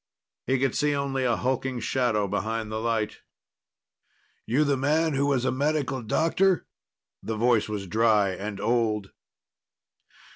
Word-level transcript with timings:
He 0.47 0.57
could 0.57 0.73
see 0.73 0.95
only 0.95 1.25
a 1.25 1.35
hulking 1.35 1.79
shadow 1.79 2.27
behind 2.27 2.71
the 2.71 2.79
light. 2.81 3.19
"You 4.47 4.63
the 4.63 4.75
man 4.75 5.13
who 5.13 5.27
was 5.27 5.45
a 5.45 5.51
medical 5.51 6.01
doctor?" 6.01 6.65
The 7.21 7.35
voice 7.37 7.69
was 7.69 7.85
dry 7.85 8.29
and 8.31 8.59
old. 8.59 9.11